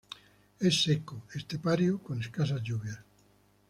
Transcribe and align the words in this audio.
Es 0.59 0.81
seco, 0.83 1.27
estepario 1.35 2.01
con 2.01 2.21
escasas 2.21 2.63
lluvias. 2.63 2.99